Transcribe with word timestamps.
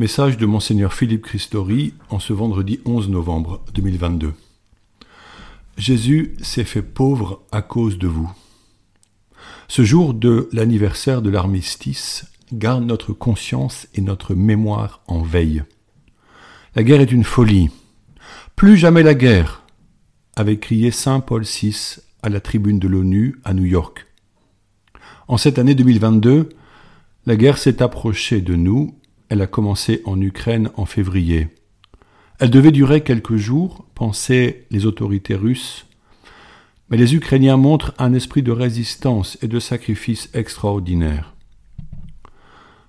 Message 0.00 0.38
de 0.38 0.46
Monseigneur 0.46 0.94
Philippe 0.94 1.26
Christori 1.26 1.92
en 2.08 2.18
ce 2.20 2.32
vendredi 2.32 2.80
11 2.86 3.10
novembre 3.10 3.62
2022. 3.74 4.32
Jésus 5.76 6.34
s'est 6.40 6.64
fait 6.64 6.80
pauvre 6.80 7.42
à 7.52 7.60
cause 7.60 7.98
de 7.98 8.06
vous. 8.06 8.32
Ce 9.68 9.84
jour 9.84 10.14
de 10.14 10.48
l'anniversaire 10.52 11.20
de 11.20 11.28
l'armistice 11.28 12.32
garde 12.50 12.82
notre 12.82 13.12
conscience 13.12 13.88
et 13.92 14.00
notre 14.00 14.34
mémoire 14.34 15.02
en 15.06 15.20
veille. 15.20 15.64
La 16.74 16.82
guerre 16.82 17.02
est 17.02 17.12
une 17.12 17.22
folie. 17.22 17.68
Plus 18.56 18.78
jamais 18.78 19.02
la 19.02 19.12
guerre, 19.12 19.64
avait 20.34 20.58
crié 20.58 20.92
Saint 20.92 21.20
Paul 21.20 21.42
VI 21.42 21.98
à 22.22 22.30
la 22.30 22.40
tribune 22.40 22.78
de 22.78 22.88
l'ONU 22.88 23.38
à 23.44 23.52
New 23.52 23.66
York. 23.66 24.06
En 25.28 25.36
cette 25.36 25.58
année 25.58 25.74
2022, 25.74 26.48
la 27.26 27.36
guerre 27.36 27.58
s'est 27.58 27.82
approchée 27.82 28.40
de 28.40 28.54
nous, 28.54 28.94
elle 29.30 29.40
a 29.40 29.46
commencé 29.46 30.02
en 30.04 30.20
Ukraine 30.20 30.70
en 30.76 30.84
février. 30.84 31.48
Elle 32.40 32.50
devait 32.50 32.72
durer 32.72 33.02
quelques 33.02 33.36
jours, 33.36 33.86
pensaient 33.94 34.66
les 34.70 34.86
autorités 34.86 35.36
russes, 35.36 35.86
mais 36.90 36.96
les 36.96 37.14
Ukrainiens 37.14 37.56
montrent 37.56 37.94
un 37.98 38.12
esprit 38.12 38.42
de 38.42 38.50
résistance 38.50 39.38
et 39.40 39.48
de 39.48 39.60
sacrifice 39.60 40.28
extraordinaire. 40.34 41.34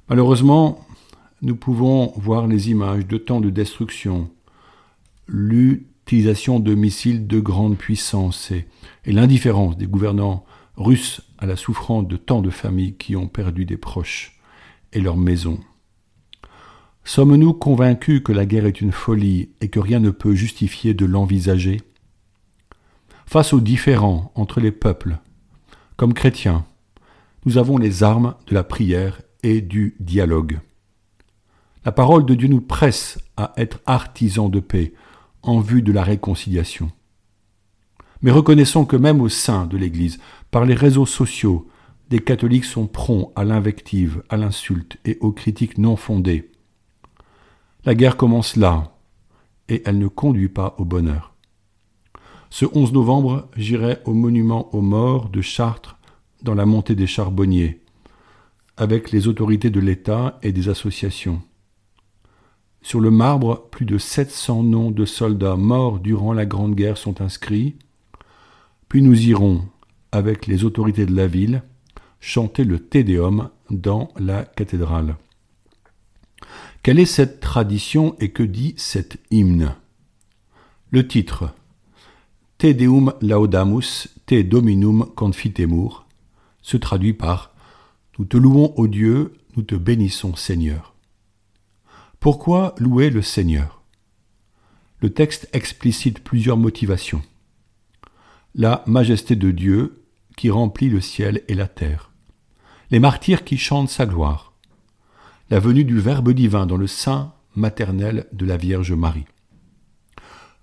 Malheureusement, 0.10 0.84
nous 1.44 1.56
pouvons 1.56 2.12
voir 2.18 2.48
les 2.48 2.72
images 2.72 3.06
de 3.06 3.18
tant 3.18 3.40
de 3.40 3.52
destruction, 3.52 4.32
l'utilisation 5.28 6.60
de 6.60 6.74
missiles 6.74 7.28
de 7.28 7.40
grande 7.40 7.78
puissance 7.78 8.50
et, 8.50 8.68
et 9.06 9.12
l'indifférence 9.12 9.78
des 9.78 9.86
gouvernants 9.88 10.44
russes 10.76 11.22
à 11.38 11.46
la 11.46 11.56
souffrance 11.56 12.08
de 12.08 12.18
tant 12.18 12.42
de 12.42 12.50
familles 12.50 12.96
qui 12.96 13.16
ont 13.16 13.28
perdu 13.28 13.66
des 13.66 13.78
proches 13.78 14.40
et 14.92 15.02
leurs 15.02 15.18
maisons. 15.18 15.60
Sommes-nous 17.04 17.54
convaincus 17.54 18.22
que 18.24 18.32
la 18.32 18.46
guerre 18.46 18.66
est 18.66 18.80
une 18.80 18.92
folie 18.92 19.50
et 19.60 19.70
que 19.70 19.80
rien 19.80 20.00
ne 20.00 20.12
peut 20.12 20.36
justifier 20.36 20.94
de 20.94 21.06
l'envisager? 21.06 21.82
Face 23.26 23.54
aux 23.54 23.62
différends 23.62 24.32
entre 24.36 24.60
les 24.60 24.72
peuples, 24.72 25.18
comme 25.98 26.14
chrétiens, 26.14 26.66
nous 27.46 27.58
avons 27.58 27.78
les 27.78 28.04
armes 28.04 28.36
de 28.48 28.54
la 28.54 28.64
prière 28.64 29.22
et 29.42 29.62
du 29.62 29.96
dialogue. 30.00 30.60
La 31.84 31.92
parole 31.92 32.26
de 32.26 32.36
Dieu 32.36 32.48
nous 32.48 32.62
presse 32.62 33.18
à 33.38 33.54
être 33.58 33.80
artisans 33.88 34.52
de 34.52 34.60
paix 34.60 34.94
en 35.42 35.60
vue 35.60 35.82
de 35.82 35.92
la 35.92 36.04
réconciliation. 36.04 36.92
Mais 38.22 38.30
reconnaissons 38.30 38.86
que 38.86 38.96
même 38.96 39.22
au 39.22 39.30
sein 39.30 39.66
de 39.66 39.78
l'Église, 39.78 40.20
par 40.52 40.66
les 40.66 40.76
réseaux 40.76 41.08
sociaux, 41.08 41.68
des 42.12 42.20
catholiques 42.20 42.66
sont 42.66 42.86
prompts 42.86 43.32
à 43.36 43.44
l'invective, 43.44 44.22
à 44.30 44.38
l'insulte 44.38 44.98
et 45.06 45.18
aux 45.22 45.32
critiques 45.32 45.80
non 45.80 45.96
fondées. 45.96 46.51
La 47.84 47.96
guerre 47.96 48.16
commence 48.16 48.58
là, 48.58 48.96
et 49.68 49.82
elle 49.86 49.98
ne 49.98 50.08
conduit 50.08 50.50
pas 50.50 50.76
au 50.78 50.86
bonheur. 50.86 51.34
Ce 52.52 52.66
11 52.72 52.94
novembre, 52.94 53.50
j'irai 53.58 53.98
au 54.06 54.14
monument 54.14 54.74
aux 54.76 54.82
morts 54.82 55.30
de 55.30 55.42
Chartres 55.42 55.98
dans 56.44 56.54
la 56.54 56.68
montée 56.68 56.94
des 56.94 57.08
Charbonniers, 57.08 57.82
avec 58.78 59.12
les 59.12 59.28
autorités 59.28 59.72
de 59.72 59.80
l'État 59.80 60.38
et 60.44 60.52
des 60.52 60.70
associations. 60.70 61.42
Sur 62.84 63.00
le 63.00 63.10
marbre, 63.10 63.68
plus 63.72 63.86
de 63.86 63.98
700 63.98 64.62
noms 64.62 64.92
de 64.92 65.06
soldats 65.06 65.56
morts 65.56 66.00
durant 66.00 66.34
la 66.34 66.46
Grande 66.46 66.76
Guerre 66.76 66.98
sont 66.98 67.20
inscrits. 67.20 67.78
Puis 68.90 69.02
nous 69.02 69.20
irons, 69.28 69.64
avec 70.12 70.46
les 70.46 70.66
autorités 70.66 71.08
de 71.08 71.16
la 71.16 71.26
ville, 71.26 71.64
chanter 72.20 72.64
le 72.64 72.78
Te 72.78 73.00
Deum 73.00 73.50
dans 73.72 74.10
la 74.20 74.44
cathédrale. 74.44 75.16
Quelle 76.84 76.98
est 76.98 77.06
cette 77.06 77.42
tradition 77.42 78.16
et 78.20 78.32
que 78.32 78.42
dit 78.42 78.74
cet 78.76 79.20
hymne? 79.30 79.76
Le 80.90 81.08
titre. 81.08 81.54
Te 82.58 82.72
Deum 82.72 83.14
Laudamus, 83.22 84.08
Te 84.26 84.42
Dominum 84.42 85.06
Confitemur. 85.14 86.08
Se 86.64 86.78
traduit 86.78 87.14
par 87.14 87.54
Nous 88.18 88.26
te 88.26 88.36
louons, 88.36 88.74
ô 88.78 88.88
Dieu, 88.88 89.34
nous 89.56 89.62
te 89.62 89.76
bénissons, 89.76 90.36
Seigneur. 90.36 90.96
Pourquoi 92.20 92.74
louer 92.80 93.12
le 93.12 93.22
Seigneur? 93.22 93.84
Le 95.02 95.14
texte 95.14 95.50
explicite 95.54 96.24
plusieurs 96.24 96.58
motivations. 96.58 97.22
La 98.56 98.84
majesté 98.88 99.36
de 99.36 99.52
Dieu 99.52 100.04
qui 100.36 100.50
remplit 100.50 100.90
le 100.90 101.00
ciel 101.00 101.44
et 101.48 101.54
la 101.54 101.68
terre. 101.68 102.10
Les 102.90 103.00
martyrs 103.00 103.44
qui 103.44 103.60
chantent 103.60 103.90
sa 103.90 104.08
gloire, 104.08 104.51
la 105.52 105.60
venue 105.60 105.84
du 105.84 106.00
Verbe 106.00 106.32
divin 106.32 106.66
dans 106.66 106.78
le 106.78 106.88
sein 106.88 107.34
maternel 107.58 108.26
de 108.32 108.46
la 108.46 108.56
Vierge 108.56 108.94
Marie, 108.94 109.26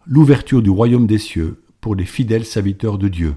l'ouverture 0.07 0.63
du 0.63 0.71
royaume 0.71 1.07
des 1.07 1.19
cieux 1.19 1.63
pour 1.83 1.95
les 1.95 2.07
fidèles 2.07 2.47
serviteurs 2.47 2.97
de 2.97 3.09
Dieu, 3.09 3.35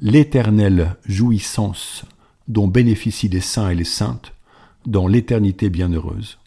l'éternelle 0.00 0.96
jouissance 1.06 2.04
dont 2.48 2.66
bénéficient 2.66 3.28
les 3.28 3.40
saints 3.40 3.70
et 3.70 3.76
les 3.76 3.84
saintes 3.84 4.32
dans 4.84 5.06
l'éternité 5.06 5.70
bienheureuse. 5.70 6.40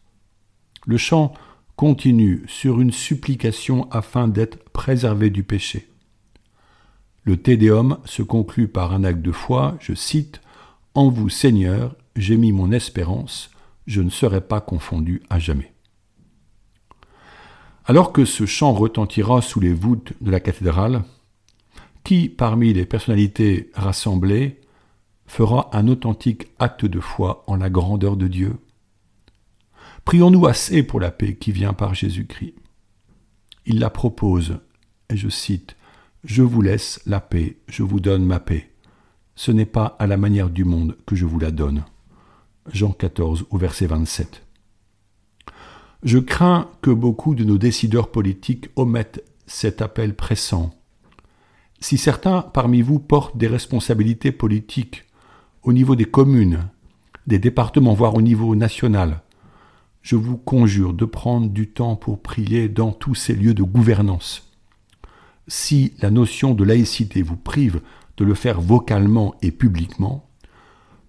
Le 0.86 0.98
chant 0.98 1.34
continue 1.78 2.44
sur 2.48 2.82
une 2.82 2.92
supplication 2.92 3.90
afin 3.92 4.28
d'être 4.28 4.62
préservé 4.72 5.30
du 5.30 5.44
péché. 5.44 5.88
Le 7.24 7.38
Tédéum 7.38 8.00
se 8.04 8.24
conclut 8.24 8.68
par 8.68 8.92
un 8.92 9.06
acte 9.06 9.22
de 9.22 9.32
foi, 9.32 9.78
je 9.80 9.94
cite, 9.94 10.42
en 10.96 11.10
vous, 11.10 11.30
Seigneur, 11.30 11.96
j'ai 12.18 12.36
mis 12.36 12.52
mon 12.52 12.74
espérance, 12.74 13.52
je 13.86 14.02
ne 14.02 14.10
serai 14.10 14.42
pas 14.42 14.62
confondu 14.62 15.22
à 15.30 15.40
jamais. 15.40 15.74
Alors 17.86 18.12
que 18.12 18.26
ce 18.26 18.46
chant 18.46 18.74
retentira 18.74 19.42
sous 19.42 19.60
les 19.60 19.74
voûtes 19.74 20.14
de 20.22 20.32
la 20.32 20.40
cathédrale, 20.40 21.04
qui 22.04 22.30
parmi 22.30 22.74
les 22.74 22.86
personnalités 22.86 23.70
rassemblées 23.76 24.62
fera 25.28 25.70
un 25.74 25.88
authentique 25.88 26.48
acte 26.60 26.86
de 26.86 27.00
foi 27.00 27.44
en 27.48 27.56
la 27.56 27.70
grandeur 27.70 28.18
de 28.18 28.28
Dieu? 28.28 28.58
Prions-nous 30.04 30.46
assez 30.46 30.84
pour 30.84 31.00
la 31.00 31.12
paix 31.12 31.36
qui 31.36 31.52
vient 31.52 31.74
par 31.74 31.96
Jésus-Christ. 31.96 32.56
Il 33.66 33.80
la 33.80 33.90
propose, 33.90 34.60
et 35.10 35.18
je 35.18 35.30
cite, 35.30 35.76
Je 36.24 36.44
vous 36.44 36.62
laisse 36.62 37.02
la 37.06 37.20
paix, 37.20 37.58
je 37.68 37.84
vous 37.84 38.00
donne 38.00 38.26
ma 38.26 38.40
paix 38.40 38.72
ce 39.36 39.52
n'est 39.52 39.66
pas 39.66 39.96
à 40.00 40.08
la 40.08 40.18
manière 40.18 40.50
du 40.50 40.64
monde 40.64 40.98
que 41.06 41.16
je 41.16 41.26
vous 41.26 41.40
la 41.40 41.52
donne. 41.52 41.84
Jean 42.72 42.92
14 42.92 43.46
au 43.52 43.58
verset 43.58 43.86
27. 43.86 44.44
Je 46.04 46.18
crains 46.18 46.70
que 46.82 46.90
beaucoup 46.90 47.36
de 47.36 47.44
nos 47.44 47.58
décideurs 47.58 48.12
politiques 48.12 48.70
omettent 48.76 49.24
cet 49.46 49.82
appel 49.82 50.16
pressant. 50.16 50.74
Si 51.80 51.98
certains 51.98 52.42
parmi 52.42 52.82
vous 52.82 53.00
portent 53.00 53.38
des 53.38 53.48
responsabilités 53.48 54.32
politiques 54.32 55.06
au 55.62 55.74
niveau 55.74 55.96
des 55.96 56.06
communes, 56.06 56.68
des 57.28 57.38
départements, 57.38 57.94
voire 57.94 58.16
au 58.16 58.22
niveau 58.22 58.56
national, 58.56 59.22
je 60.02 60.16
vous 60.16 60.38
conjure 60.38 60.94
de 60.94 61.06
prendre 61.06 61.50
du 61.50 61.70
temps 61.70 61.96
pour 61.96 62.22
prier 62.22 62.70
dans 62.70 62.92
tous 62.92 63.16
ces 63.16 63.34
lieux 63.36 63.54
de 63.54 63.64
gouvernance. 63.64 64.52
Si 65.48 65.94
la 66.00 66.10
notion 66.10 66.56
de 66.56 66.64
laïcité 66.64 67.22
vous 67.22 67.38
prive 67.38 67.82
de 68.18 68.26
le 68.26 68.34
faire 68.34 68.62
vocalement 68.62 69.36
et 69.42 69.52
publiquement, 69.52 70.25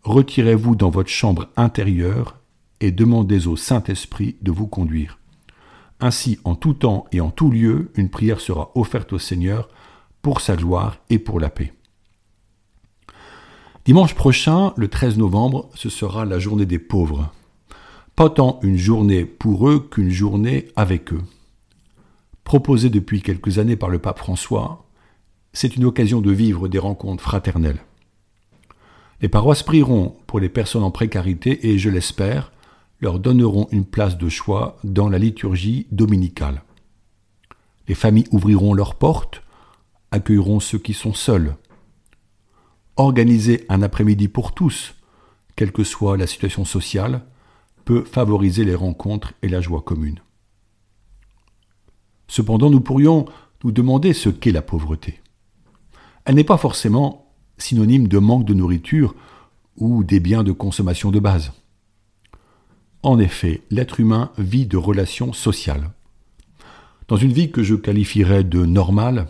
retirez-vous 0.06 0.76
dans 0.76 0.88
votre 0.88 1.10
chambre 1.10 1.48
intérieure 1.56 2.38
et 2.80 2.92
demandez 2.92 3.48
au 3.48 3.56
Saint-Esprit 3.56 4.36
de 4.40 4.52
vous 4.52 4.68
conduire. 4.68 5.18
Ainsi, 6.00 6.38
en 6.44 6.54
tout 6.54 6.74
temps 6.74 7.06
et 7.10 7.20
en 7.20 7.30
tout 7.30 7.50
lieu, 7.50 7.90
une 7.96 8.08
prière 8.08 8.40
sera 8.40 8.70
offerte 8.76 9.12
au 9.12 9.18
Seigneur 9.18 9.68
pour 10.22 10.40
sa 10.40 10.56
gloire 10.56 10.98
et 11.10 11.18
pour 11.18 11.40
la 11.40 11.50
paix. 11.50 11.72
Dimanche 13.84 14.14
prochain, 14.14 14.72
le 14.76 14.88
13 14.88 15.18
novembre, 15.18 15.70
ce 15.74 15.88
sera 15.88 16.24
la 16.24 16.38
journée 16.38 16.66
des 16.66 16.78
pauvres. 16.78 17.32
Pas 18.14 18.30
tant 18.30 18.60
une 18.62 18.78
journée 18.78 19.24
pour 19.24 19.68
eux 19.68 19.88
qu'une 19.90 20.10
journée 20.10 20.68
avec 20.76 21.12
eux. 21.12 21.22
Proposée 22.44 22.90
depuis 22.90 23.22
quelques 23.22 23.58
années 23.58 23.76
par 23.76 23.88
le 23.88 23.98
pape 23.98 24.18
François, 24.18 24.86
c'est 25.52 25.74
une 25.74 25.84
occasion 25.84 26.20
de 26.20 26.30
vivre 26.30 26.68
des 26.68 26.78
rencontres 26.78 27.22
fraternelles. 27.22 27.80
Les 29.20 29.28
paroisses 29.28 29.62
prieront 29.62 30.16
pour 30.26 30.40
les 30.40 30.48
personnes 30.48 30.82
en 30.82 30.90
précarité 30.90 31.68
et, 31.68 31.78
je 31.78 31.90
l'espère, 31.90 32.52
leur 33.00 33.18
donneront 33.18 33.68
une 33.70 33.84
place 33.84 34.18
de 34.18 34.28
choix 34.28 34.78
dans 34.84 35.08
la 35.08 35.18
liturgie 35.18 35.86
dominicale. 35.90 36.62
Les 37.88 37.94
familles 37.94 38.28
ouvriront 38.30 38.74
leurs 38.74 38.94
portes, 38.94 39.42
accueilleront 40.10 40.60
ceux 40.60 40.78
qui 40.78 40.92
sont 40.92 41.14
seuls. 41.14 41.56
Organiser 42.96 43.64
un 43.68 43.82
après-midi 43.82 44.28
pour 44.28 44.52
tous, 44.52 44.94
quelle 45.54 45.72
que 45.72 45.84
soit 45.84 46.16
la 46.16 46.26
situation 46.26 46.64
sociale, 46.64 47.22
peut 47.84 48.04
favoriser 48.04 48.64
les 48.64 48.74
rencontres 48.74 49.32
et 49.42 49.48
la 49.48 49.60
joie 49.60 49.82
commune. 49.82 50.20
Cependant, 52.28 52.70
nous 52.70 52.80
pourrions 52.80 53.26
nous 53.64 53.70
demander 53.70 54.12
ce 54.12 54.28
qu'est 54.28 54.52
la 54.52 54.62
pauvreté. 54.62 55.20
Elle 56.24 56.34
n'est 56.34 56.44
pas 56.44 56.58
forcément 56.58 57.25
synonyme 57.58 58.08
de 58.08 58.18
manque 58.18 58.44
de 58.44 58.54
nourriture 58.54 59.14
ou 59.76 60.04
des 60.04 60.20
biens 60.20 60.42
de 60.42 60.52
consommation 60.52 61.10
de 61.10 61.20
base. 61.20 61.52
En 63.02 63.18
effet, 63.18 63.62
l'être 63.70 64.00
humain 64.00 64.32
vit 64.38 64.66
de 64.66 64.76
relations 64.76 65.32
sociales. 65.32 65.90
Dans 67.08 67.16
une 67.16 67.32
vie 67.32 67.50
que 67.50 67.62
je 67.62 67.74
qualifierais 67.74 68.42
de 68.42 68.64
normale, 68.64 69.28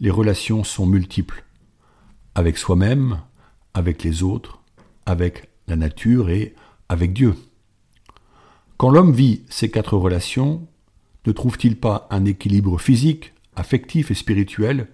les 0.00 0.10
relations 0.10 0.64
sont 0.64 0.86
multiples. 0.86 1.44
Avec 2.34 2.56
soi-même, 2.56 3.20
avec 3.74 4.02
les 4.02 4.22
autres, 4.22 4.60
avec 5.04 5.50
la 5.68 5.76
nature 5.76 6.30
et 6.30 6.54
avec 6.88 7.12
Dieu. 7.12 7.34
Quand 8.78 8.90
l'homme 8.90 9.12
vit 9.12 9.42
ces 9.48 9.70
quatre 9.70 9.96
relations, 9.96 10.66
ne 11.26 11.32
trouve-t-il 11.32 11.76
pas 11.76 12.08
un 12.10 12.24
équilibre 12.24 12.78
physique, 12.78 13.32
affectif 13.54 14.10
et 14.10 14.14
spirituel, 14.14 14.88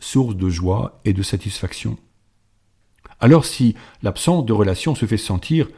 source 0.00 0.36
de 0.36 0.48
joie 0.48 1.00
et 1.04 1.12
de 1.12 1.22
satisfaction 1.22 1.96
Alors 3.20 3.44
si 3.44 3.76
l'absence 4.02 4.44
de 4.44 4.52
relation 4.52 4.94
se 4.94 5.06
fait 5.06 5.16
sentir, 5.16 5.68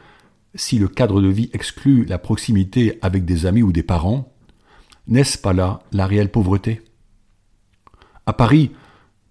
si 0.55 0.79
le 0.79 0.87
cadre 0.87 1.21
de 1.21 1.27
vie 1.27 1.49
exclut 1.53 2.05
la 2.05 2.17
proximité 2.17 2.99
avec 3.01 3.25
des 3.25 3.45
amis 3.45 3.63
ou 3.63 3.71
des 3.71 3.83
parents, 3.83 4.33
n'est-ce 5.07 5.37
pas 5.37 5.53
là 5.53 5.81
la 5.91 6.07
réelle 6.07 6.31
pauvreté? 6.31 6.81
À 8.25 8.33
Paris, 8.33 8.71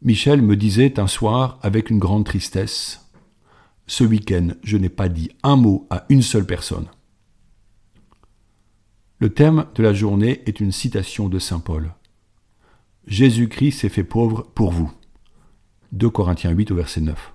Michel 0.03 0.43
me 0.43 0.57
disait 0.57 0.99
un 0.99 1.07
soir 1.07 1.59
avec 1.63 1.89
une 1.89 1.99
grande 1.99 2.25
tristesse 2.25 3.09
Ce 3.87 4.05
week-end, 4.05 4.49
je 4.63 4.77
n'ai 4.77 4.89
pas 4.89 5.09
dit 5.09 5.31
un 5.43 5.57
mot 5.57 5.87
à 5.91 6.05
une 6.09 6.23
seule 6.23 6.45
personne. 6.45 6.89
Le 9.19 9.33
thème 9.33 9.67
de 9.77 9.83
la 9.85 9.95
journée 9.95 10.43
est 10.47 10.59
une 10.59 10.73
citation 10.73 11.29
de 11.29 11.39
Saint 11.39 11.61
Paul. 11.61 11.95
Jésus-Christ 13.07 13.73
s'est 13.73 13.89
fait 13.89 14.05
pauvre 14.05 14.47
pour 14.55 14.71
vous. 14.71 14.93
2 15.93 16.09
Corinthiens 16.09 16.51
8 16.51 16.71
au 16.71 16.77
verset 16.77 17.01
9. 17.01 17.35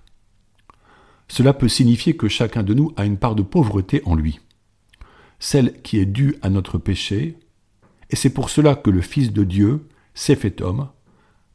Cela 1.27 1.53
peut 1.53 1.67
signifier 1.67 2.15
que 2.15 2.29
chacun 2.29 2.63
de 2.63 2.73
nous 2.73 2.93
a 2.95 3.05
une 3.05 3.17
part 3.17 3.35
de 3.35 3.43
pauvreté 3.43 4.01
en 4.05 4.15
lui, 4.15 4.39
celle 5.39 5.81
qui 5.81 5.99
est 5.99 6.05
due 6.05 6.37
à 6.41 6.49
notre 6.49 6.77
péché, 6.77 7.37
et 8.09 8.15
c'est 8.15 8.29
pour 8.29 8.49
cela 8.49 8.75
que 8.75 8.89
le 8.89 9.01
Fils 9.01 9.33
de 9.33 9.43
Dieu 9.43 9.85
s'est 10.13 10.37
fait 10.37 10.61
homme, 10.61 10.87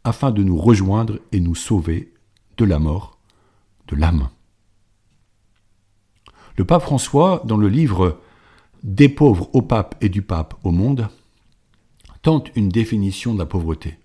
afin 0.04 0.30
de 0.30 0.42
nous 0.42 0.58
rejoindre 0.58 1.18
et 1.32 1.40
nous 1.40 1.54
sauver 1.54 2.12
de 2.58 2.64
la 2.66 2.78
mort, 2.78 3.18
de 3.88 3.96
l'âme. 3.96 4.28
Le 6.56 6.66
pape 6.66 6.82
François, 6.82 7.42
dans 7.46 7.56
le 7.56 7.68
livre 7.68 8.20
Des 8.82 9.08
pauvres 9.08 9.48
au 9.54 9.62
pape 9.62 9.96
et 10.02 10.10
du 10.10 10.20
pape 10.20 10.54
au 10.64 10.70
monde, 10.70 11.08
tente 12.20 12.50
une 12.56 12.68
définition 12.68 13.32
de 13.32 13.38
la 13.38 13.46
pauvreté. 13.46 13.96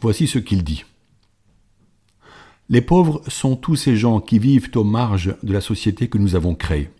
Voici 0.00 0.26
ce 0.26 0.38
qu'il 0.38 0.64
dit. 0.64 0.84
Les 2.68 2.80
pauvres 2.80 3.22
sont 3.28 3.56
tous 3.56 3.76
ces 3.76 3.96
gens 3.96 4.20
qui 4.20 4.38
vivent 4.38 4.70
aux 4.74 4.84
marges 4.84 5.36
de 5.42 5.52
la 5.52 5.60
société 5.60 6.08
que 6.08 6.18
nous 6.18 6.34
avons 6.34 6.54
créée. 6.54 6.90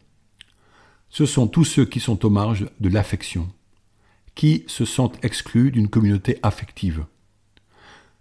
Ce 1.09 1.27
sont 1.27 1.47
tous 1.47 1.65
ceux 1.65 1.85
qui 1.85 2.01
sont 2.01 2.25
aux 2.27 2.31
marges 2.31 2.67
de 2.81 2.89
l'affection, 2.89 3.49
qui 4.35 4.65
se 4.67 4.85
sentent 4.85 5.25
exclus 5.25 5.71
d'une 5.71 5.89
communauté 5.89 6.39
affective. 6.43 7.07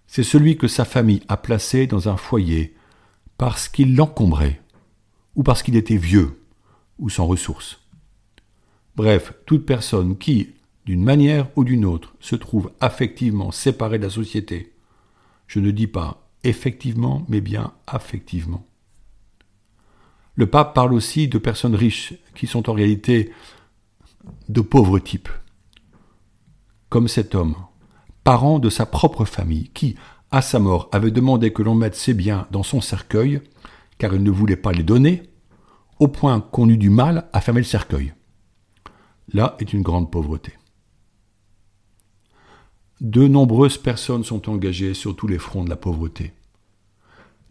C'est 0.08 0.24
celui 0.24 0.58
que 0.58 0.68
sa 0.68 0.86
famille 0.86 1.24
a 1.28 1.38
placé 1.38 1.88
dans 1.88 2.08
un 2.08 2.18
foyer 2.18 2.76
parce 3.38 3.68
qu'il 3.68 3.96
l'encombrait, 3.96 4.62
ou 5.36 5.44
parce 5.44 5.64
qu'il 5.64 5.76
était 5.76 5.98
vieux, 5.98 6.40
ou 7.00 7.10
sans 7.10 7.26
ressources. 7.26 7.80
Bref, 8.96 9.34
toute 9.46 9.66
personne 9.66 10.18
qui, 10.18 10.50
d'une 10.86 11.04
manière 11.04 11.48
ou 11.56 11.64
d'une 11.64 11.86
autre, 11.86 12.14
se 12.20 12.36
trouve 12.36 12.72
affectivement 12.82 13.52
séparée 13.52 13.98
de 13.98 14.04
la 14.04 14.10
société, 14.10 14.74
je 15.48 15.60
ne 15.60 15.72
dis 15.72 15.88
pas 15.88 16.30
effectivement, 16.44 17.26
mais 17.30 17.42
bien 17.42 17.74
affectivement. 17.88 18.66
Le 20.36 20.48
pape 20.48 20.74
parle 20.74 20.94
aussi 20.94 21.28
de 21.28 21.38
personnes 21.38 21.76
riches 21.76 22.16
qui 22.36 22.48
sont 22.48 22.70
en 22.70 22.74
réalité 22.74 23.32
de 24.50 24.62
pauvres 24.62 25.00
types, 25.00 25.30
comme 26.90 27.08
cet 27.08 27.36
homme, 27.36 27.56
parent 28.24 28.60
de 28.60 28.70
sa 28.70 28.86
propre 28.86 29.26
famille, 29.26 29.70
qui, 29.70 29.96
à 30.32 30.42
sa 30.42 30.60
mort, 30.60 30.90
avait 30.92 31.12
demandé 31.12 31.54
que 31.54 31.62
l'on 31.62 31.76
mette 31.76 31.96
ses 31.96 32.14
biens 32.14 32.48
dans 32.52 32.64
son 32.64 32.82
cercueil, 32.82 33.42
car 33.98 34.14
il 34.14 34.24
ne 34.24 34.32
voulait 34.32 34.56
pas 34.56 34.72
les 34.72 34.84
donner, 34.84 35.24
au 36.00 36.08
point 36.08 36.42
qu'on 36.42 36.70
eut 36.70 36.78
du 36.78 36.90
mal 36.90 37.30
à 37.32 37.42
fermer 37.42 37.62
le 37.62 37.66
cercueil. 37.66 38.14
Là 39.34 39.56
est 39.60 39.72
une 39.74 39.84
grande 39.84 40.12
pauvreté. 40.12 40.54
De 43.04 43.28
nombreuses 43.28 43.78
personnes 43.78 44.24
sont 44.24 44.50
engagées 44.50 44.94
sur 44.94 45.14
tous 45.14 45.28
les 45.28 45.38
fronts 45.38 45.66
de 45.66 45.70
la 45.70 45.76
pauvreté. 45.76 46.32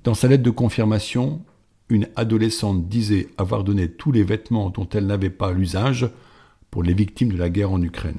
Dans 0.03 0.15
sa 0.15 0.27
lettre 0.27 0.43
de 0.43 0.49
confirmation, 0.51 1.45
une 1.91 2.09
adolescente 2.17 2.89
disait 2.89 3.29
avoir 3.37 3.63
donné 3.63 3.91
tous 3.91 4.13
les 4.13 4.23
vêtements 4.23 4.71
dont 4.71 4.89
elle 4.89 5.05
n'avait 5.05 5.29
pas 5.29 5.53
l'usage 5.53 6.09
pour 6.71 6.83
les 6.83 6.95
victimes 6.95 7.33
de 7.33 7.37
la 7.37 7.51
guerre 7.51 7.71
en 7.71 7.83
Ukraine. 7.83 8.17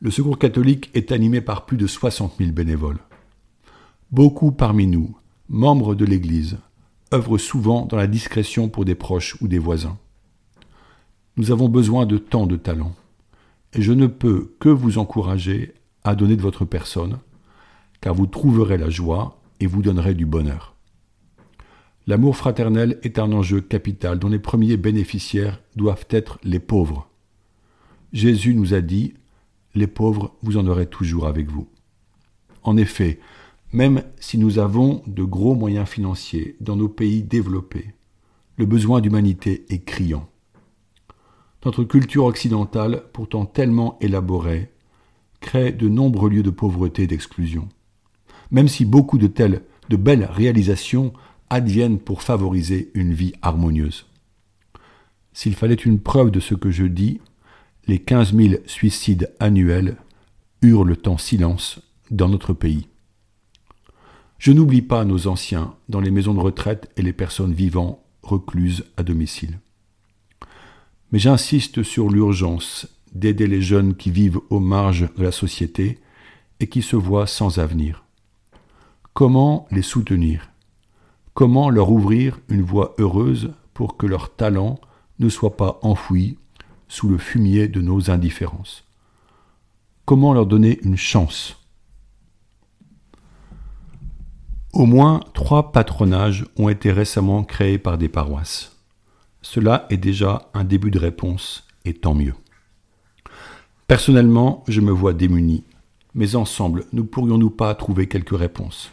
Le 0.00 0.10
Secours 0.10 0.38
catholique 0.38 0.88
est 0.94 1.12
animé 1.12 1.42
par 1.42 1.66
plus 1.66 1.76
de 1.76 1.86
60 1.86 2.36
000 2.38 2.52
bénévoles. 2.52 3.00
Beaucoup 4.10 4.50
parmi 4.50 4.86
nous, 4.86 5.14
membres 5.50 5.94
de 5.94 6.06
l'Église, 6.06 6.56
œuvrent 7.12 7.36
souvent 7.36 7.84
dans 7.84 7.98
la 7.98 8.06
discrétion 8.06 8.70
pour 8.70 8.86
des 8.86 8.94
proches 8.94 9.36
ou 9.42 9.46
des 9.46 9.58
voisins. 9.58 9.98
Nous 11.36 11.50
avons 11.50 11.68
besoin 11.68 12.06
de 12.06 12.16
tant 12.16 12.46
de 12.46 12.56
talents, 12.56 12.94
et 13.74 13.82
je 13.82 13.92
ne 13.92 14.06
peux 14.06 14.54
que 14.58 14.70
vous 14.70 14.96
encourager 14.96 15.74
à 16.04 16.14
donner 16.14 16.36
de 16.36 16.42
votre 16.42 16.64
personne, 16.64 17.18
car 18.00 18.14
vous 18.14 18.26
trouverez 18.26 18.78
la 18.78 18.90
joie 18.90 19.40
et 19.60 19.66
vous 19.66 19.82
donnerez 19.82 20.14
du 20.14 20.26
bonheur. 20.26 20.74
L'amour 22.06 22.36
fraternel 22.36 22.98
est 23.04 23.20
un 23.20 23.30
enjeu 23.30 23.60
capital 23.60 24.18
dont 24.18 24.28
les 24.28 24.40
premiers 24.40 24.76
bénéficiaires 24.76 25.60
doivent 25.76 26.06
être 26.10 26.38
les 26.42 26.58
pauvres. 26.58 27.08
Jésus 28.12 28.54
nous 28.54 28.74
a 28.74 28.80
dit, 28.80 29.14
les 29.74 29.86
pauvres, 29.86 30.34
vous 30.42 30.56
en 30.56 30.66
aurez 30.66 30.86
toujours 30.86 31.26
avec 31.26 31.48
vous. 31.48 31.68
En 32.64 32.76
effet, 32.76 33.20
même 33.72 34.02
si 34.18 34.36
nous 34.36 34.58
avons 34.58 35.02
de 35.06 35.22
gros 35.22 35.54
moyens 35.54 35.88
financiers 35.88 36.56
dans 36.60 36.76
nos 36.76 36.88
pays 36.88 37.22
développés, 37.22 37.94
le 38.56 38.66
besoin 38.66 39.00
d'humanité 39.00 39.64
est 39.70 39.84
criant. 39.84 40.28
Notre 41.64 41.84
culture 41.84 42.24
occidentale, 42.24 43.04
pourtant 43.12 43.46
tellement 43.46 43.96
élaborée, 44.00 44.71
crée 45.42 45.72
de 45.72 45.88
nombreux 45.88 46.30
lieux 46.30 46.42
de 46.42 46.50
pauvreté 46.50 47.02
et 47.02 47.06
d'exclusion. 47.06 47.68
Même 48.50 48.68
si 48.68 48.86
beaucoup 48.86 49.18
de 49.18 49.26
telles, 49.26 49.62
de 49.90 49.96
belles 49.96 50.24
réalisations 50.24 51.12
adviennent 51.50 51.98
pour 51.98 52.22
favoriser 52.22 52.90
une 52.94 53.12
vie 53.12 53.34
harmonieuse. 53.42 54.06
S'il 55.34 55.54
fallait 55.54 55.74
une 55.74 56.00
preuve 56.00 56.30
de 56.30 56.40
ce 56.40 56.54
que 56.54 56.70
je 56.70 56.84
dis, 56.84 57.20
les 57.86 57.98
15 57.98 58.34
000 58.34 58.54
suicides 58.66 59.30
annuels 59.40 59.96
hurlent 60.62 60.96
en 61.06 61.18
silence 61.18 61.80
dans 62.10 62.28
notre 62.28 62.52
pays. 62.52 62.86
Je 64.38 64.52
n'oublie 64.52 64.82
pas 64.82 65.04
nos 65.04 65.26
anciens 65.26 65.74
dans 65.88 66.00
les 66.00 66.10
maisons 66.10 66.34
de 66.34 66.40
retraite 66.40 66.90
et 66.96 67.02
les 67.02 67.12
personnes 67.12 67.52
vivant 67.52 68.02
recluses 68.22 68.84
à 68.96 69.02
domicile. 69.02 69.58
Mais 71.10 71.18
j'insiste 71.18 71.82
sur 71.82 72.08
l'urgence 72.08 72.88
d'aider 73.14 73.46
les 73.46 73.62
jeunes 73.62 73.94
qui 73.94 74.10
vivent 74.10 74.40
aux 74.50 74.60
marges 74.60 75.08
de 75.16 75.22
la 75.22 75.32
société 75.32 76.00
et 76.60 76.68
qui 76.68 76.82
se 76.82 76.96
voient 76.96 77.26
sans 77.26 77.58
avenir. 77.58 78.04
Comment 79.14 79.66
les 79.70 79.82
soutenir? 79.82 80.50
Comment 81.34 81.70
leur 81.70 81.90
ouvrir 81.90 82.38
une 82.48 82.62
voie 82.62 82.94
heureuse 82.98 83.52
pour 83.74 83.96
que 83.96 84.06
leur 84.06 84.34
talent 84.34 84.78
ne 85.18 85.28
soit 85.28 85.56
pas 85.56 85.78
enfoui 85.82 86.38
sous 86.88 87.08
le 87.08 87.18
fumier 87.18 87.68
de 87.68 87.80
nos 87.80 88.10
indifférences? 88.10 88.84
Comment 90.04 90.32
leur 90.32 90.46
donner 90.46 90.78
une 90.82 90.96
chance? 90.96 91.58
Au 94.72 94.86
moins 94.86 95.20
trois 95.34 95.72
patronages 95.72 96.46
ont 96.56 96.70
été 96.70 96.92
récemment 96.92 97.44
créés 97.44 97.78
par 97.78 97.98
des 97.98 98.08
paroisses. 98.08 98.78
Cela 99.42 99.86
est 99.90 99.98
déjà 99.98 100.50
un 100.54 100.64
début 100.64 100.90
de 100.90 100.98
réponse, 100.98 101.66
et 101.84 101.94
tant 101.94 102.14
mieux. 102.14 102.34
Personnellement, 103.92 104.64
je 104.68 104.80
me 104.80 104.90
vois 104.90 105.12
démuni, 105.12 105.64
mais 106.14 106.34
ensemble, 106.34 106.86
ne 106.94 107.02
pourrions-nous 107.02 107.50
pas 107.50 107.74
trouver 107.74 108.08
quelques 108.08 108.34
réponses? 108.34 108.90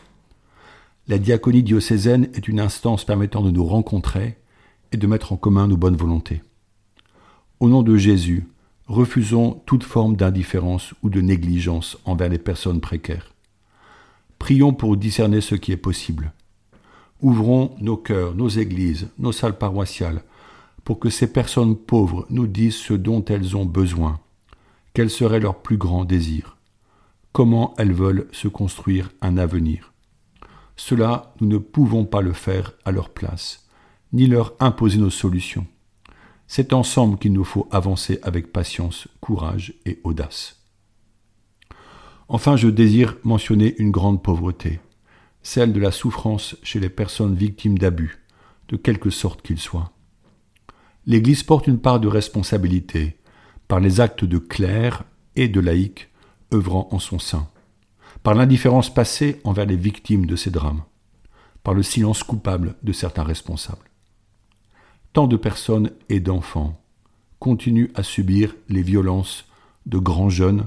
La 1.08 1.18
diaconie 1.18 1.64
diocésaine 1.64 2.28
est 2.34 2.50
une 2.50 2.60
instance 2.60 3.06
permettant 3.06 3.42
de 3.42 3.50
nous 3.50 3.66
rencontrer 3.66 4.36
et 4.92 4.98
de 4.98 5.08
mettre 5.08 5.32
en 5.32 5.38
commun 5.38 5.70
nos 5.70 5.78
bonnes 5.78 5.96
volontés. 5.96 6.44
Au 7.62 7.70
nom 7.70 7.82
de 7.82 7.96
Jésus, 7.96 8.46
refusons 8.88 9.62
toute 9.66 9.86
forme 9.86 10.18
d'indifférence 10.18 10.94
ou 11.02 11.10
de 11.10 11.22
négligence 11.22 11.98
envers 12.04 12.28
les 12.28 12.38
personnes 12.38 12.82
précaires. 12.82 13.34
Prions 14.38 14.74
pour 14.74 14.98
discerner 14.98 15.40
ce 15.40 15.56
qui 15.56 15.72
est 15.72 15.78
possible. 15.78 16.34
Ouvrons 17.22 17.74
nos 17.80 17.96
cœurs, 17.96 18.36
nos 18.36 18.50
églises, 18.50 19.08
nos 19.18 19.32
salles 19.32 19.58
paroissiales, 19.58 20.24
pour 20.84 21.00
que 21.00 21.10
ces 21.10 21.32
personnes 21.32 21.78
pauvres 21.78 22.26
nous 22.30 22.48
disent 22.48 22.76
ce 22.76 22.96
dont 22.96 23.24
elles 23.24 23.56
ont 23.56 23.66
besoin 23.66 24.20
quel 24.94 25.10
serait 25.10 25.40
leur 25.40 25.62
plus 25.62 25.78
grand 25.78 26.06
désir? 26.06 26.58
Comment 27.32 27.76
elles 27.78 27.94
veulent 27.94 28.28
se 28.32 28.48
construire 28.48 29.12
un 29.22 29.38
avenir? 29.38 29.94
Cela, 30.76 31.34
nous 31.42 31.48
ne 31.48 31.58
pouvons 31.58 32.06
pas 32.06 32.22
le 32.22 32.34
faire 32.34 32.74
à 32.86 32.92
leur 32.92 33.10
place, 33.10 33.68
ni 34.14 34.28
leur 34.28 34.54
imposer 34.60 34.98
nos 34.98 35.10
solutions. 35.10 35.68
C'est 36.48 36.74
ensemble 36.74 37.20
qu'il 37.20 37.34
nous 37.34 37.44
faut 37.44 37.68
avancer 37.70 38.20
avec 38.24 38.52
patience, 38.52 39.08
courage 39.22 39.76
et 39.86 40.00
audace. 40.04 40.64
Enfin, 42.28 42.56
je 42.56 42.68
désire 42.68 43.18
mentionner 43.24 43.76
une 43.78 43.92
grande 43.92 44.24
pauvreté, 44.24 44.80
celle 45.44 45.74
de 45.74 45.80
la 45.80 45.92
souffrance 45.92 46.56
chez 46.64 46.80
les 46.80 46.90
personnes 46.90 47.36
victimes 47.36 47.78
d'abus, 47.78 48.26
de 48.70 48.78
quelque 48.78 49.12
sorte 49.12 49.44
qu'ils 49.44 49.60
soient. 49.60 49.92
L'Église 51.06 51.44
porte 51.44 51.68
une 51.68 51.80
part 51.80 52.00
de 52.00 52.08
responsabilité 52.08 53.19
par 53.70 53.80
les 53.80 54.02
actes 54.02 54.26
de 54.26 54.40
clercs 54.40 55.04
et 55.36 55.48
de 55.48 55.60
laïcs 55.60 56.10
œuvrant 56.52 56.90
en 56.92 56.98
son 56.98 57.20
sein, 57.20 57.48
par 58.24 58.34
l'indifférence 58.34 58.92
passée 58.92 59.40
envers 59.44 59.68
les 59.68 59.78
victimes 59.78 60.26
de 60.26 60.36
ces 60.36 60.50
drames, 60.50 60.82
par 61.64 61.76
le 61.76 61.84
silence 61.84 62.24
coupable 62.24 62.76
de 62.82 62.92
certains 62.92 63.24
responsables. 63.24 63.90
Tant 65.14 65.28
de 65.28 65.38
personnes 65.38 65.92
et 66.10 66.20
d'enfants 66.20 66.82
continuent 67.38 67.92
à 67.94 68.02
subir 68.02 68.56
les 68.70 68.82
violences 68.82 69.46
de 69.86 70.00
grands 70.00 70.32
jeunes 70.32 70.66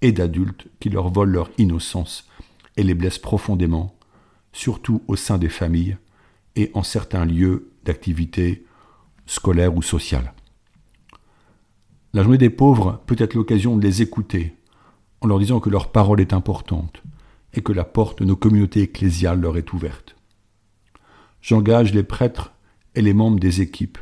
et 0.00 0.12
d'adultes 0.12 0.68
qui 0.78 0.90
leur 0.90 1.10
volent 1.10 1.32
leur 1.32 1.50
innocence 1.58 2.30
et 2.76 2.84
les 2.84 2.94
blessent 2.94 3.18
profondément, 3.18 3.96
surtout 4.52 5.02
au 5.08 5.16
sein 5.16 5.38
des 5.38 5.48
familles 5.48 5.96
et 6.54 6.70
en 6.74 6.84
certains 6.84 7.24
lieux 7.24 7.72
d'activité 7.84 8.64
scolaire 9.26 9.74
ou 9.74 9.82
sociale. 9.82 10.33
La 12.14 12.22
journée 12.22 12.38
des 12.38 12.48
pauvres 12.48 13.02
peut 13.06 13.16
être 13.18 13.34
l'occasion 13.34 13.76
de 13.76 13.82
les 13.82 14.00
écouter 14.00 14.54
en 15.20 15.26
leur 15.26 15.40
disant 15.40 15.58
que 15.58 15.68
leur 15.68 15.90
parole 15.90 16.20
est 16.20 16.32
importante 16.32 17.02
et 17.54 17.60
que 17.60 17.72
la 17.72 17.82
porte 17.82 18.20
de 18.20 18.24
nos 18.24 18.36
communautés 18.36 18.82
ecclésiales 18.82 19.40
leur 19.40 19.56
est 19.56 19.72
ouverte. 19.72 20.14
J'engage 21.42 21.92
les 21.92 22.04
prêtres 22.04 22.52
et 22.94 23.02
les 23.02 23.14
membres 23.14 23.40
des 23.40 23.62
équipes 23.62 23.98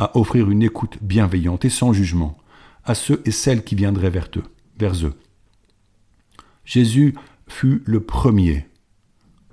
à 0.00 0.18
offrir 0.18 0.50
une 0.50 0.64
écoute 0.64 0.98
bienveillante 1.00 1.64
et 1.64 1.70
sans 1.70 1.92
jugement 1.92 2.36
à 2.84 2.96
ceux 2.96 3.22
et 3.24 3.30
celles 3.30 3.62
qui 3.62 3.76
viendraient 3.76 4.10
vers 4.10 4.28
eux. 5.04 5.14
Jésus 6.64 7.14
fut 7.46 7.80
le 7.86 8.00
premier, 8.00 8.66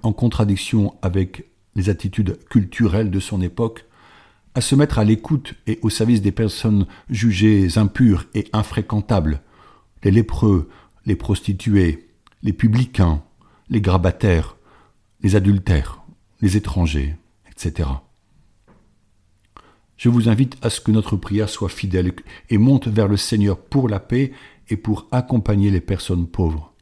en 0.01 0.13
contradiction 0.13 0.95
avec 1.03 1.45
les 1.75 1.89
attitudes 1.89 2.43
culturelles 2.45 3.11
de 3.11 3.19
son 3.19 3.39
époque, 3.39 3.85
à 4.55 4.61
se 4.61 4.75
mettre 4.75 4.99
à 4.99 5.03
l'écoute 5.03 5.55
et 5.67 5.79
au 5.81 5.89
service 5.89 6.21
des 6.21 6.31
personnes 6.31 6.85
jugées 7.09 7.77
impures 7.77 8.25
et 8.33 8.47
infréquentables, 8.53 9.41
les 10.03 10.11
lépreux, 10.11 10.69
les 11.05 11.15
prostituées, 11.15 12.09
les 12.43 12.53
publicains, 12.53 13.23
les 13.69 13.81
grabataires, 13.81 14.57
les 15.21 15.35
adultères, 15.35 16.03
les 16.41 16.57
étrangers, 16.57 17.15
etc. 17.51 17.89
Je 19.97 20.09
vous 20.09 20.29
invite 20.29 20.57
à 20.61 20.69
ce 20.69 20.81
que 20.81 20.91
notre 20.91 21.15
prière 21.15 21.49
soit 21.49 21.69
fidèle 21.69 22.13
et 22.49 22.57
monte 22.57 22.87
vers 22.87 23.07
le 23.07 23.17
Seigneur 23.17 23.57
pour 23.57 23.87
la 23.87 23.99
paix 23.99 24.33
et 24.69 24.77
pour 24.77 25.07
accompagner 25.11 25.71
les 25.71 25.81
personnes 25.81 26.27
pauvres 26.27 26.73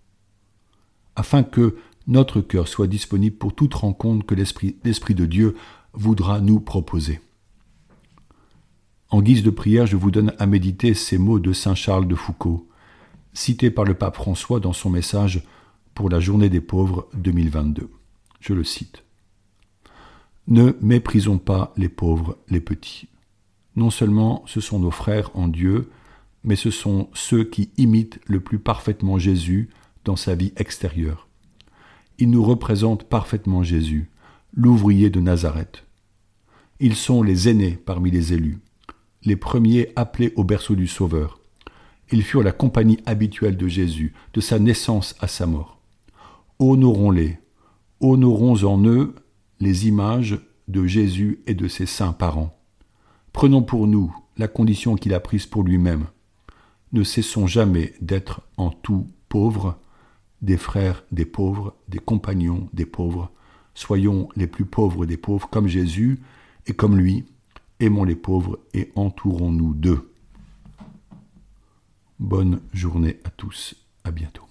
afin 1.16 1.44
que 1.44 1.75
notre 2.08 2.42
cœur 2.42 2.68
soit 2.68 2.88
disponible 2.88 3.36
pour 3.36 3.54
toute 3.54 3.74
rencontre 3.74 4.25
que 4.25 4.36
l'Esprit 4.36 5.16
de 5.16 5.25
Dieu 5.25 5.56
voudra 5.94 6.42
nous 6.42 6.60
proposer. 6.60 7.22
En 9.12 9.22
guise 9.22 9.44
de 9.44 9.50
prière, 9.50 9.88
je 9.88 9.98
vous 9.98 10.10
donne 10.10 10.34
à 10.39 10.46
méditer 10.46 10.94
ces 10.94 11.18
mots 11.18 11.39
de 11.39 11.51
Saint 11.51 11.75
Charles 11.75 12.08
de 12.08 12.15
Foucault, 12.15 12.70
cités 13.34 13.70
par 13.70 13.84
le 13.84 13.94
pape 13.94 14.15
François 14.15 14.62
dans 14.62 14.72
son 14.72 14.89
message 14.89 15.44
pour 15.94 16.10
la 16.10 16.22
Journée 16.22 16.48
des 16.48 16.62
pauvres 16.62 17.10
2022. 17.15 17.89
Je 18.39 18.53
le 18.53 18.63
cite. 18.63 19.03
Ne 20.48 20.77
méprisons 20.80 21.39
pas 21.39 21.74
les 21.75 21.89
pauvres, 21.89 22.38
les 22.48 22.62
petits. 22.62 23.10
Non 23.75 23.89
seulement 23.89 24.44
ce 24.48 24.62
sont 24.62 24.80
nos 24.80 24.91
frères 24.91 25.30
en 25.36 25.50
Dieu, 25.50 25.91
mais 26.46 26.56
ce 26.56 26.72
sont 26.72 27.10
ceux 27.13 27.44
qui 27.44 27.70
imitent 27.75 28.22
le 28.27 28.39
plus 28.39 28.60
parfaitement 28.60 29.20
Jésus 29.20 29.72
dans 30.06 30.15
sa 30.15 30.36
vie 30.36 30.53
extérieure. 30.56 31.27
Ils 32.18 32.30
nous 32.30 32.44
représentent 32.44 33.03
parfaitement 33.03 33.62
Jésus, 33.62 34.10
l'ouvrier 34.53 35.10
de 35.10 35.20
Nazareth. 35.20 35.84
Ils 36.80 36.96
sont 36.96 37.24
les 37.24 37.50
aînés 37.50 37.77
parmi 37.86 38.10
les 38.10 38.32
élus, 38.32 38.62
les 39.24 39.36
premiers 39.36 39.92
appelés 39.96 40.34
au 40.36 40.44
berceau 40.44 40.75
du 40.75 40.88
Sauveur. 40.88 41.40
Ils 42.12 42.24
furent 42.24 42.44
la 42.44 42.51
compagnie 42.51 43.00
habituelle 43.06 43.58
de 43.58 43.68
Jésus, 43.68 44.13
de 44.34 44.42
sa 44.42 44.60
naissance 44.60 45.16
à 45.20 45.28
sa 45.28 45.46
mort. 45.46 45.80
Honorons-les, 46.60 47.40
honorons 48.01 48.63
en 48.63 48.84
eux 48.86 49.16
les 49.60 49.88
images 49.88 50.40
de 50.68 50.86
Jésus 50.86 51.40
et 51.48 51.54
de 51.54 51.68
ses 51.68 51.86
saints 51.86 52.13
parents. 52.13 52.58
Prenons 53.34 53.62
pour 53.62 53.88
nous 53.88 54.13
la 54.38 54.48
condition 54.48 54.96
qu'il 54.96 55.13
a 55.13 55.20
prise 55.20 55.46
pour 55.46 55.63
lui-même. 55.63 56.08
Ne 56.94 57.04
cessons 57.04 57.48
jamais 57.48 57.94
d'être 58.01 58.42
en 58.58 58.70
tout 58.70 59.08
pauvres, 59.30 59.78
des 60.42 60.58
frères 60.58 61.04
des 61.12 61.25
pauvres, 61.25 61.75
des 61.88 62.00
compagnons 62.00 62.68
des 62.74 62.86
pauvres. 62.86 63.32
Soyons 63.74 64.28
les 64.36 64.48
plus 64.48 64.66
pauvres 64.66 65.06
des 65.06 65.18
pauvres 65.18 65.48
comme 65.50 65.68
Jésus 65.68 66.20
et 66.68 66.74
comme 66.74 66.98
lui. 66.98 67.25
Aimons 67.82 68.04
les 68.04 68.16
pauvres 68.16 68.60
et 68.76 68.92
entourons-nous 68.96 69.74
d'eux. 69.74 70.14
Bonne 72.20 72.62
journée 72.74 73.18
à 73.24 73.32
tous. 73.32 73.74
À 74.04 74.12
bientôt. 74.12 74.50